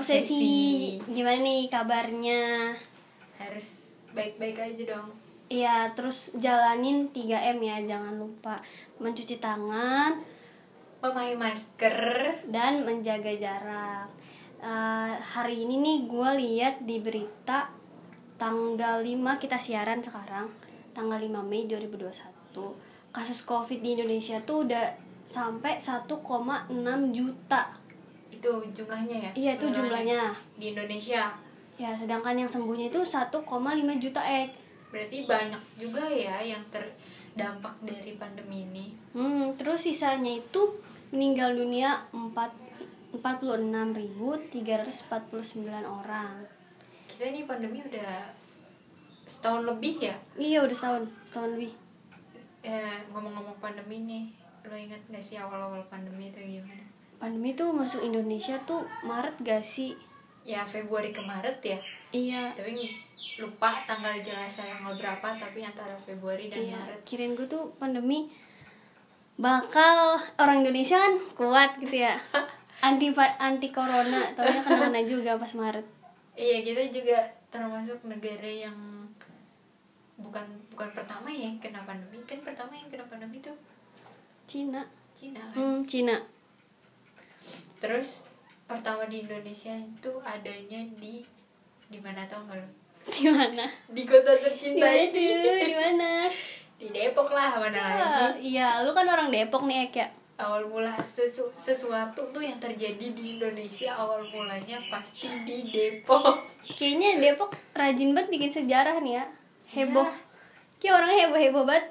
[0.00, 0.96] obsesi.
[1.04, 2.72] Gimana nih kabarnya?
[3.36, 5.12] Harus baik-baik aja dong.
[5.52, 8.56] Iya, terus jalanin 3M ya, jangan lupa
[8.96, 10.16] mencuci tangan
[11.04, 11.96] Memakai masker.
[12.48, 14.08] dan menjaga jarak.
[14.60, 17.68] Eh, hari ini nih gue lihat di berita
[18.40, 20.48] tanggal 5 kita siaran sekarang,
[20.96, 22.72] tanggal 5 Mei 2021.
[23.12, 24.96] Kasus Covid di Indonesia tuh udah
[25.28, 27.79] sampai 1,6 juta.
[28.40, 29.30] Itu jumlahnya ya?
[29.36, 30.32] Iya, itu jumlahnya.
[30.56, 31.28] Di Indonesia.
[31.76, 33.44] Ya, sedangkan yang sembuhnya itu 1,5
[34.00, 34.48] juta eh.
[34.88, 38.96] Berarti banyak juga ya yang terdampak dari pandemi ini.
[39.12, 40.80] Hmm, terus sisanya itu
[41.12, 42.70] meninggal dunia 4
[43.10, 44.54] 46.349
[45.82, 46.46] orang.
[47.10, 48.30] Kita ini pandemi udah
[49.26, 50.14] setahun lebih ya?
[50.38, 51.74] Iya, udah setahun, setahun lebih.
[52.62, 54.24] Ya, ngomong-ngomong pandemi nih,
[54.62, 56.86] lo ingat gak sih awal-awal pandemi itu gimana?
[57.20, 59.92] Pandemi tuh masuk Indonesia tuh Maret gak sih?
[60.40, 61.76] Ya Februari ke Maret ya,
[62.10, 62.48] Iya.
[62.56, 62.88] tapi
[63.36, 67.00] lupa tanggal jelasnya tanggal berapa, tapi antara Februari dan Iya, Maret.
[67.04, 68.32] kirain gue tuh pandemi
[69.36, 72.16] bakal orang Indonesia kan kuat gitu ya.
[72.80, 75.84] Anti anti corona, taunya kena-kena juga pas Maret.
[76.32, 77.20] Iya kita juga
[77.52, 78.72] termasuk negara yang
[80.16, 80.40] bukan
[80.72, 83.52] bukan pertama ya yang kena pandemi kan pertama yang kena pandemi itu
[84.48, 84.80] Cina.
[85.12, 85.56] Cina kan.
[85.56, 86.16] Hmm, Cina.
[87.80, 88.28] Terus
[88.64, 91.24] pertama di Indonesia itu adanya di
[91.88, 92.68] di mana tau nggak lo?
[93.10, 93.64] Di mana?
[93.88, 95.56] Di kota tercinta tuh?
[95.58, 96.28] Di mana?
[96.78, 97.96] Di Depok lah mana Ah,
[98.30, 98.52] lagi.
[98.52, 100.08] Iya, lu kan orang Depok nih, Ek ya.
[100.36, 106.40] Awal mula sesu- sesuatu tuh yang terjadi di Indonesia awal mulanya pasti di Depok.
[106.78, 109.24] Kayaknya Depok rajin banget bikin sejarah nih ya.
[109.70, 110.06] Heboh.
[110.06, 110.16] Iya.
[110.78, 111.86] Kayak orangnya heboh-heboh banget.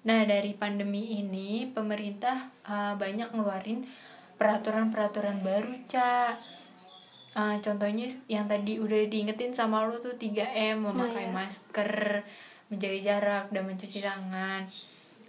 [0.00, 3.84] Nah, dari pandemi ini pemerintah uh, banyak ngeluarin
[4.40, 6.32] peraturan-peraturan baru, Ca.
[7.36, 11.36] Uh, contohnya yang tadi udah diingetin sama lu tuh 3M, memakai iya.
[11.36, 12.24] masker,
[12.72, 14.64] menjaga jarak dan mencuci tangan.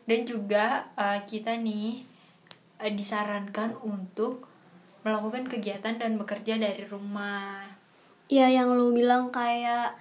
[0.08, 2.08] Dan juga uh, kita nih
[2.80, 4.48] uh, disarankan untuk
[5.04, 7.68] melakukan kegiatan dan bekerja dari rumah.
[8.32, 9.98] Iya, yang lu bilang kayak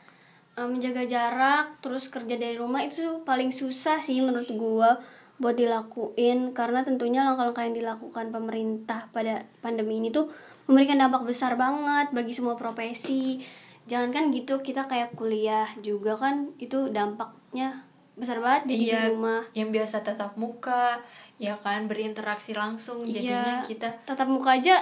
[0.55, 5.01] eh, menjaga jarak, terus kerja dari rumah itu paling susah sih menurut gua
[5.41, 10.29] buat dilakuin karena tentunya langkah-langkah yang dilakukan pemerintah pada pandemi ini tuh
[10.65, 13.41] memberikan dampak besar banget bagi semua profesi.
[13.85, 19.07] Jangan kan gitu kita kayak kuliah juga kan itu dampaknya besar banget jadi Iya, di
[19.11, 19.43] rumah.
[19.53, 21.01] yang biasa tatap muka,
[21.37, 23.67] ya kan berinteraksi langsung jadinya Iya.
[23.67, 24.77] kita tatap muka aja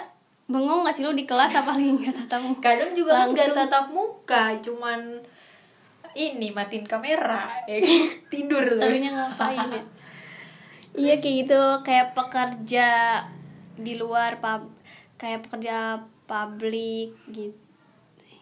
[0.44, 3.58] bengong gak sih lo di kelas apalagi nggak tatap muka kadang juga kan nggak Langsung.
[3.62, 5.00] tatap muka cuman
[6.14, 8.00] ini matiin kamera ya kan?
[8.32, 9.82] tidur tuh tahunya ngapain ya
[10.94, 11.62] iya kayak gitu.
[11.84, 12.88] Kayak pekerja
[13.78, 14.70] di luar pub
[15.18, 17.56] kayak pekerja publik gitu.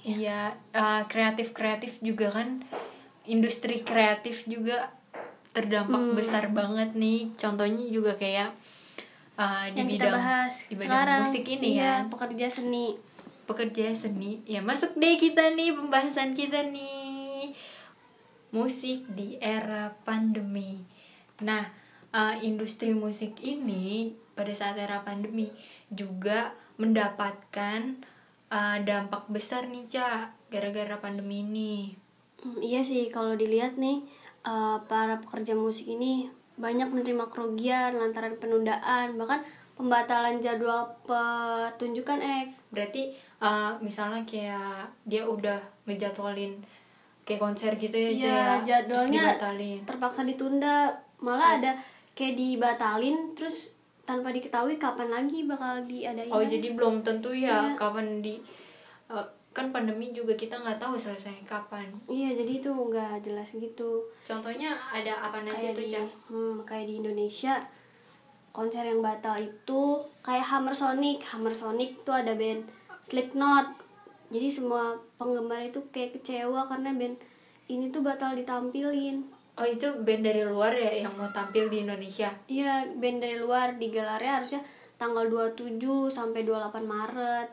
[0.07, 0.55] Iya
[1.11, 2.63] kreatif kreatif juga kan.
[3.27, 4.95] Industri kreatif juga
[5.51, 6.15] terdampak Hmm.
[6.15, 7.35] besar banget nih.
[7.35, 8.55] Contohnya juga kayak
[9.35, 11.21] uh, di yang bidang kita bahas di bidang sekarang.
[11.27, 12.87] musik ini iya, ya pekerja seni.
[13.47, 14.43] Pekerja seni.
[14.47, 17.51] Ya masuk deh kita nih pembahasan kita nih.
[18.55, 20.87] Musik di era pandemi.
[21.43, 21.67] Nah
[22.17, 25.53] uh, industri musik ini pada saat era pandemi
[25.93, 28.01] juga mendapatkan
[28.49, 31.93] uh, dampak besar nih cak gara-gara pandemi ini.
[32.41, 34.05] Hmm, iya sih kalau dilihat nih
[34.47, 39.43] eh, para pekerja musik ini banyak menerima kerugian lantaran penundaan bahkan
[39.75, 42.55] pembatalan jadwal pertunjukan eh.
[42.71, 43.13] Berarti
[43.43, 46.57] uh, misalnya kayak dia udah ngejadwalin
[47.27, 49.25] kayak konser gitu ya Iya, ya, terus jadwalnya
[49.85, 50.95] terpaksa ditunda.
[51.21, 51.73] Malah ada
[52.17, 53.69] kayak dibatalin terus
[54.09, 57.77] tanpa diketahui kapan lagi bakal diadain Oh jadi belum tentu ya Iya.
[57.77, 58.41] kapan di
[59.13, 61.89] eh, kan pandemi juga kita nggak tahu selesai kapan.
[62.09, 64.05] iya jadi itu nggak jelas gitu.
[64.25, 67.57] Contohnya ada apa aja tuh di hmm, kayak di Indonesia
[68.53, 69.83] konser yang batal itu
[70.21, 71.25] kayak Hammer Sonic.
[71.25, 72.69] Hammer Sonic tuh ada band
[73.01, 73.81] Slipknot.
[74.29, 77.17] Jadi semua penggemar itu kayak kecewa karena band
[77.73, 79.25] ini tuh batal ditampilin
[79.57, 82.29] Oh itu band dari luar ya yang mau tampil di Indonesia.
[82.45, 84.61] Iya, band dari luar digelarnya harusnya
[85.01, 85.81] tanggal 27
[86.13, 87.49] sampai 28 Maret.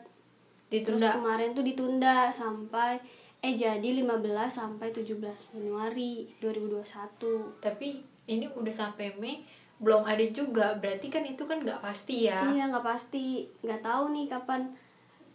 [0.68, 1.16] Terus Ditunda.
[1.16, 2.98] kemarin tuh ditunda sampai
[3.44, 7.60] eh jadi 15 sampai 17 Januari 2021.
[7.60, 9.44] Tapi ini udah sampai Mei
[9.80, 10.76] belum ada juga.
[10.80, 12.52] Berarti kan itu kan nggak pasti ya.
[12.52, 13.48] Iya, nggak pasti.
[13.64, 14.72] nggak tahu nih kapan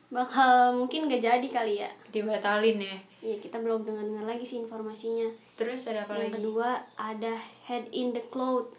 [0.10, 1.90] bakal mungkin nggak jadi kali ya.
[2.10, 2.98] Dibatalin ya.
[3.20, 5.30] Iya, kita belum dengar-dengar lagi sih informasinya.
[5.54, 6.36] Terus ada apa Yang lagi?
[6.42, 7.34] kedua ada
[7.68, 8.74] Head in the Cloud.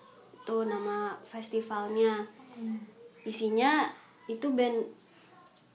[0.45, 2.27] Tuh nama festivalnya.
[2.51, 2.83] Hmm.
[3.21, 3.93] isinya
[4.27, 4.81] itu band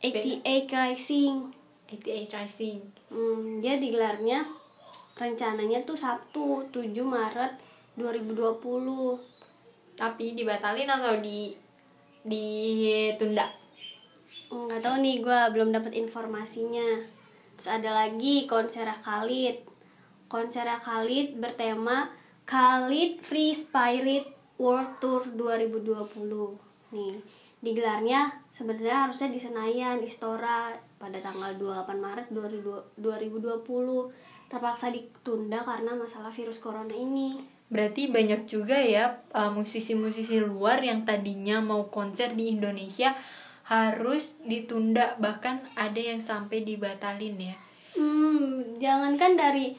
[0.01, 1.53] 88 Rising.
[1.87, 2.81] 88 Rising.
[3.13, 4.41] Hmm, dia digelarnya
[5.13, 7.53] rencananya tuh Sabtu 7 Maret
[7.95, 8.59] 2020.
[9.95, 11.53] Tapi dibatalin atau di
[12.25, 13.45] ditunda?
[14.75, 16.99] Nggak tahu nih gue belum dapat informasinya.
[17.55, 19.63] Terus ada lagi konser Khalid.
[20.27, 22.11] Konser Khalid bertema
[22.43, 24.27] Khalid Free Spirit
[24.59, 27.23] World Tour 2020 nih
[27.63, 32.99] digelarnya sebenarnya harusnya di Senayan Istora pada tanggal 28 Maret 2020
[34.51, 37.39] terpaksa ditunda karena masalah virus corona ini.
[37.71, 43.15] Berarti banyak juga ya uh, musisi-musisi luar yang tadinya mau konser di Indonesia
[43.65, 47.57] harus ditunda bahkan ada yang sampai dibatalin ya.
[47.97, 49.73] hmm jangankan dari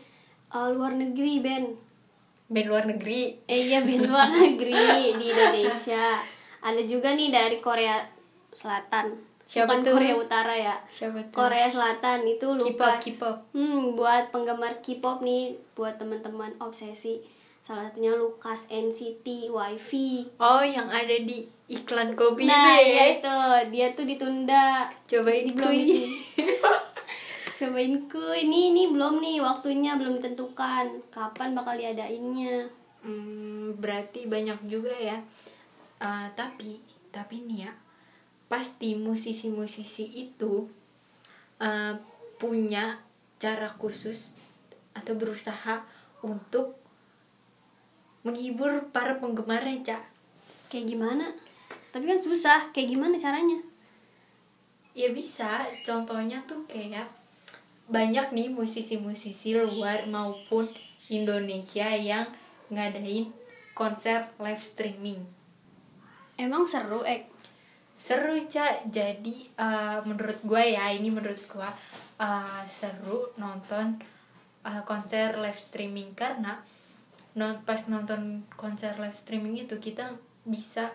[0.51, 1.87] uh, luar negeri Ben
[2.47, 3.43] Band luar negeri.
[3.51, 6.23] Eh iya band luar negeri di Indonesia.
[6.63, 8.07] Ada juga nih dari Korea
[8.55, 9.19] Selatan.
[9.47, 9.95] Siapa Bukan tuh?
[9.99, 10.77] Korea Utara ya.
[10.91, 11.35] Siapa tuh?
[11.35, 13.03] Korea Selatan itu K-pop, Lukas.
[13.03, 13.37] K-pop.
[13.55, 17.23] Hmm, buat penggemar K-pop nih, buat teman-teman obsesi.
[17.67, 20.39] Salah satunya Lukas NCT WiFi.
[20.39, 23.05] Oh, yang ada di iklan kopi Nah, itu ya ya.
[23.19, 23.37] itu,
[23.75, 24.87] dia tuh ditunda.
[25.11, 25.79] Cobain Ini belum kuy.
[25.83, 26.71] ditunda.
[27.59, 28.47] Cobain kuy.
[28.47, 31.11] Ini ini belum nih waktunya belum ditentukan.
[31.11, 32.71] Kapan bakal diadainnya?
[33.03, 35.19] Hmm, berarti banyak juga ya.
[35.99, 36.79] Uh, tapi
[37.11, 37.73] tapi nih ya,
[38.47, 40.71] pasti musisi-musisi itu
[41.59, 41.99] uh,
[42.39, 43.03] punya
[43.43, 44.39] cara khusus
[44.95, 45.83] atau berusaha
[46.23, 46.86] untuk
[48.27, 50.03] menghibur para penggemarnya, Cak.
[50.67, 51.27] Kayak gimana?
[51.95, 52.75] Tapi kan susah.
[52.75, 53.63] Kayak gimana caranya?
[54.99, 57.07] Ya bisa, contohnya tuh kayak
[57.87, 60.67] banyak nih musisi-musisi luar maupun
[61.07, 62.27] Indonesia yang
[62.75, 63.31] ngadain
[63.79, 65.23] konser live streaming.
[66.35, 67.31] Emang seru, Ek?
[67.95, 68.91] Seru, Cak.
[68.91, 71.71] Jadi eh, menurut gue ya, ini menurut gue
[72.19, 74.03] eh, seru nonton
[74.67, 76.59] eh, konser live streaming karena
[77.37, 80.17] non pas nonton konser live streaming itu kita
[80.49, 80.91] bisa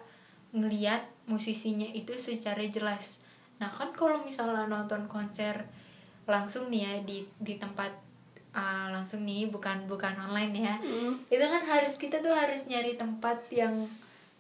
[0.52, 3.22] ngeliat musisinya itu secara jelas.
[3.62, 5.70] Nah kan kalau misalnya nonton konser
[6.26, 7.94] langsung nih ya di di tempat
[8.56, 11.14] uh, langsung nih bukan bukan online ya Hmm.
[11.28, 13.88] itu kan harus kita tuh harus nyari tempat yang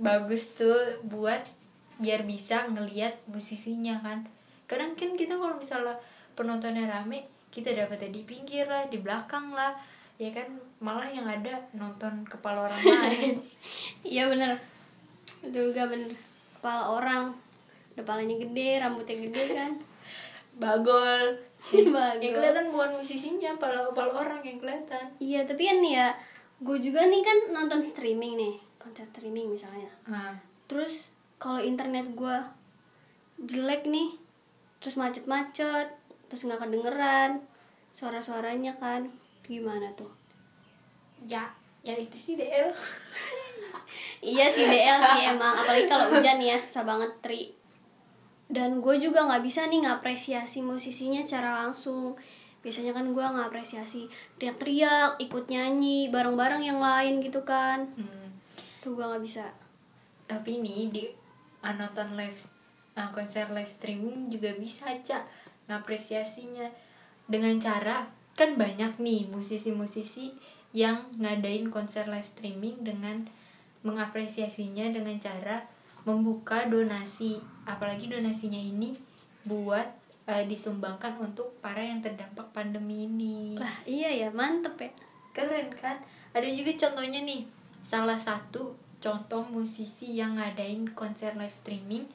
[0.01, 1.41] bagus tuh buat
[2.01, 4.25] biar bisa ngeliat musisinya kan
[4.65, 5.93] kadang kan kita kalau misalnya
[6.33, 9.75] penontonnya rame kita dapetnya di pinggir lah di belakang lah
[10.21, 10.45] ya kan
[10.77, 13.33] malah yang ada nonton kepala orang lain
[14.13, 14.53] Iya bener.
[15.41, 16.13] Itu juga bener.
[16.53, 17.33] Kepala orang.
[17.97, 19.71] Kepalanya gede, rambutnya gede kan.
[20.61, 21.33] bagol
[21.95, 22.21] Bagol.
[22.21, 26.07] yang kelihatan bukan musisinya kepala kepala orang yang kelihatan Iya, tapi kan ya,
[26.59, 29.89] gue juga nih kan nonton streaming nih, konser streaming misalnya.
[30.05, 30.35] nah,
[30.67, 31.09] Terus
[31.39, 32.37] kalau internet gue
[33.41, 34.13] jelek nih,
[34.77, 35.87] terus macet-macet,
[36.27, 37.41] terus nggak kedengeran
[37.91, 39.09] suara-suaranya kan,
[39.45, 40.21] gimana tuh?
[41.29, 41.45] ya
[41.85, 42.73] ya itu sih DL
[44.21, 47.41] Iya sih DL sih emang, apalagi kalau hujan ya susah banget tri.
[48.45, 52.13] Dan gue juga nggak bisa nih ngapresiasi musisinya secara langsung.
[52.61, 54.05] Biasanya kan gue ngapresiasi
[54.37, 57.89] teriak-teriak, ikut nyanyi bareng-bareng yang lain gitu kan.
[57.97, 58.29] Hmm.
[58.85, 59.45] Tuh gue nggak bisa.
[60.29, 61.03] tapi nih di
[61.59, 62.39] ah, nonton live
[62.95, 65.27] ah, konser live streaming juga bisa aja
[65.67, 66.71] ngapresiasinya
[67.27, 70.33] dengan cara kan banyak nih musisi-musisi
[70.71, 73.27] yang ngadain konser live streaming dengan
[73.83, 75.67] mengapresiasinya dengan cara
[76.07, 77.43] membuka donasi.
[77.67, 78.95] Apalagi donasinya ini
[79.43, 79.85] buat
[80.29, 83.59] eh, disumbangkan untuk para yang terdampak pandemi ini.
[83.59, 84.91] Lah iya ya mantep ya.
[85.31, 85.95] keren kan?
[86.35, 87.47] Ada juga contohnya nih
[87.87, 92.05] salah satu contoh musisi yang ngadain konser live streaming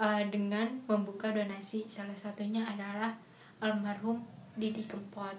[0.00, 1.84] uh, dengan membuka donasi.
[1.90, 3.18] Salah satunya adalah
[3.60, 4.24] almarhum
[4.56, 5.36] Didi Kempot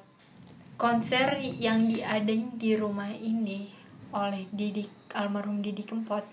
[0.77, 3.65] konser yang diadain di rumah ini
[4.13, 4.86] oleh Didi
[5.17, 6.24] almarhum Didi Kempot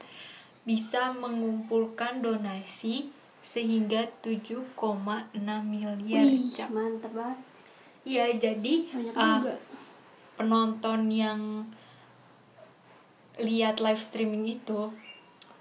[0.69, 3.09] bisa mengumpulkan donasi
[3.45, 4.73] sehingga 7,6
[5.69, 7.41] miliar Wih, mantep banget.
[8.05, 9.55] Iya, jadi Banyak uh, juga.
[10.41, 11.41] penonton yang
[13.37, 14.93] lihat live streaming itu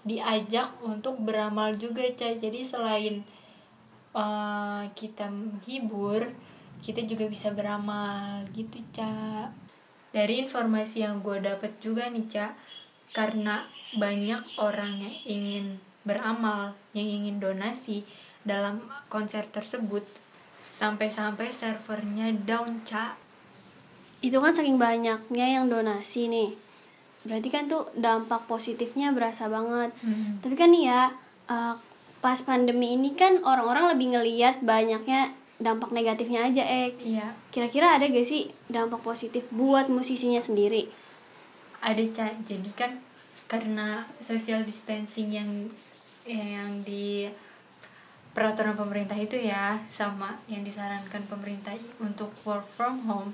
[0.03, 2.35] diajak untuk beramal juga Ca.
[2.35, 3.23] jadi selain
[4.15, 6.31] uh, kita menghibur
[6.83, 9.47] kita juga bisa beramal gitu Ca.
[10.11, 12.51] dari informasi yang gue dapat juga nih Ca,
[13.15, 13.63] karena
[13.95, 15.65] banyak orang yang ingin
[16.03, 18.03] beramal yang ingin donasi
[18.43, 20.03] dalam konser tersebut
[20.59, 23.15] sampai-sampai servernya down Ca.
[24.19, 26.51] Itu kan saking banyaknya yang donasi nih.
[27.23, 29.95] Berarti kan tuh dampak positifnya berasa banget.
[30.03, 30.43] Hmm.
[30.43, 31.01] Tapi kan nih ya,
[31.47, 31.79] uh,
[32.19, 35.31] pas pandemi ini kan orang-orang lebih ngeliat banyaknya
[35.63, 37.31] dampak negatifnya aja eh iya.
[37.49, 40.91] Kira-kira ada gak sih dampak positif buat musisinya sendiri?
[41.79, 42.91] Ada cak jadi kan
[43.47, 45.49] karena social distancing yang
[46.27, 47.27] yang di
[48.35, 53.31] peraturan pemerintah itu ya sama yang disarankan pemerintah untuk work from home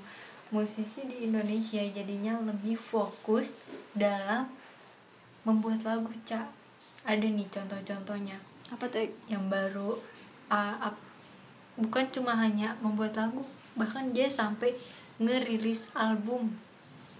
[0.50, 3.54] musisi di Indonesia jadinya lebih fokus
[3.94, 4.50] dalam
[5.46, 6.46] membuat lagu cak
[7.06, 8.36] ada nih contoh-contohnya.
[8.68, 9.96] Apa tuh yang baru
[10.52, 11.09] uh, ap-
[11.80, 13.42] bukan cuma hanya membuat lagu
[13.74, 14.76] bahkan dia sampai
[15.16, 16.52] ngerilis album.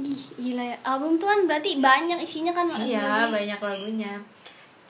[0.01, 0.77] Ih, gila ya.
[0.85, 3.29] Album tuh kan berarti banyak isinya kan iya lagu-lagunya.
[3.33, 4.13] banyak lagunya.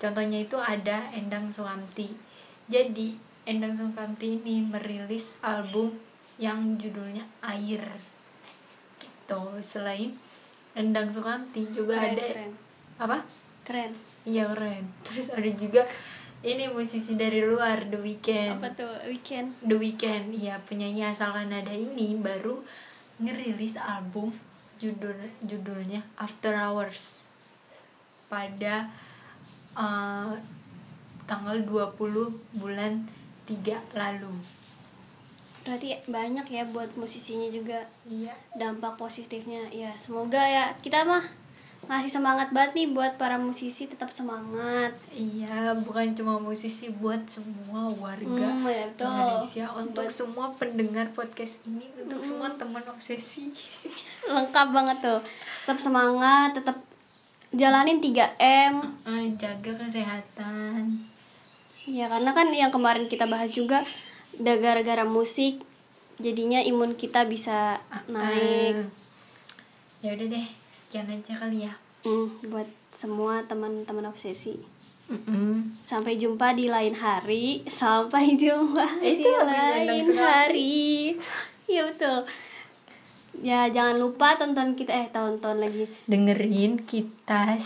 [0.00, 2.30] Contohnya itu ada Endang Sukamti
[2.70, 3.18] jadi
[3.50, 5.90] Endang Sukamti ini merilis album
[6.38, 7.82] yang judulnya Air.
[9.02, 9.42] Gitu.
[9.58, 10.14] Selain
[10.78, 12.52] Endang Sukamti juga keren, ada keren.
[13.02, 13.18] apa?
[13.66, 13.92] Keren.
[14.22, 14.86] Iya keren.
[15.04, 15.82] Terus ada juga
[16.40, 18.56] ini musisi dari luar The Weeknd.
[18.56, 22.64] Apa tuh weekend The Weeknd ya penyanyi asal Kanada ini baru
[23.20, 24.32] ngerilis album
[24.80, 27.20] judul judulnya After Hours.
[28.32, 28.88] Pada
[29.76, 30.32] uh,
[31.28, 33.04] tanggal 20 bulan
[33.44, 34.32] 3 lalu.
[35.60, 37.84] berarti banyak ya buat musisinya juga.
[38.08, 38.32] Iya.
[38.56, 40.72] dampak positifnya ya semoga ya.
[40.80, 41.20] Kita mah
[41.90, 44.94] ngasih semangat banget nih buat para musisi tetap semangat.
[45.10, 49.10] Iya, bukan cuma musisi buat semua warga Hmm, ya betul.
[49.10, 49.66] Indonesia.
[49.74, 53.50] Untuk Buat- semua pendengar podcast ini, untuk semua teman obsesi.
[54.30, 55.20] lengkap banget tuh.
[55.60, 56.78] Tetap semangat tetap
[57.50, 61.10] jalanin 3M Eh, jaga kesehatan.
[61.82, 63.82] ya karena kan yang kemarin kita bahas juga
[64.36, 65.58] gara-gara musik
[66.16, 68.78] jadinya imun kita bisa naik.
[68.78, 68.86] Eh,
[70.00, 70.46] ya udah deh,
[70.80, 71.74] sekian aja kali ya.
[72.08, 74.80] Hmm, buat semua teman-teman obsesi.
[75.10, 75.82] Mm-mm.
[75.82, 77.66] sampai jumpa di lain hari.
[77.66, 81.18] Sampai jumpa Itu di lain hari.
[81.66, 82.30] Ya betul.
[83.42, 85.90] Ya jangan lupa tonton kita eh tonton lagi.
[86.06, 87.58] Dengerin kita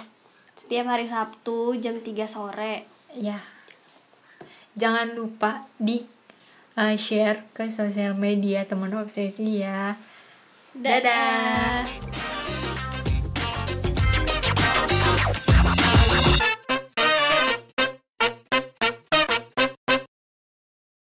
[0.56, 2.88] setiap hari Sabtu jam 3 sore.
[3.12, 3.44] Ya
[4.74, 6.02] jangan lupa di
[6.74, 9.94] uh, share ke sosial media teman obsesi ya.
[10.74, 11.86] Dadah.
[11.86, 12.33] dadah.